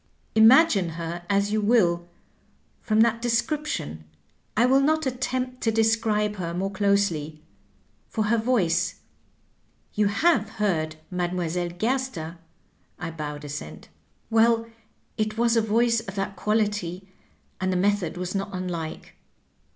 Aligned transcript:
Imagine 0.33 0.89
her 0.97 1.23
as 1.29 1.51
you 1.51 1.61
will 1.61 2.07
from 2.81 3.01
that 3.01 3.21
description; 3.21 4.03
I 4.57 4.65
will 4.65 4.79
not 4.81 5.05
attempt 5.05 5.61
to 5.61 5.71
describe 5.71 6.37
her 6.37 6.55
more 6.55 6.71
closely. 6.71 7.43
For 8.09 8.23
her 8.23 8.39
voice— 8.39 8.95
^you 9.95 10.07
have 10.07 10.49
heard 10.57 10.95
Mdlle. 11.13 11.77
Gerster?" 11.77 12.37
(I 12.99 13.11
bowed 13.11 13.45
assent)— 13.45 13.89
well, 14.31 14.65
it 15.19 15.37
was 15.37 15.55
a 15.55 15.61
voice 15.61 15.99
of 15.99 16.15
that 16.15 16.35
quality, 16.35 17.07
and 17.59 17.71
the 17.71 17.77
method 17.77 18.17
was 18.17 18.33
not 18.33 18.49
unlike. 18.51 19.13